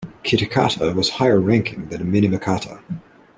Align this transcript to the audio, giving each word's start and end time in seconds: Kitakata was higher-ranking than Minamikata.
Kitakata 0.23 0.95
was 0.95 1.11
higher-ranking 1.11 1.89
than 1.89 2.11
Minamikata. 2.11 2.81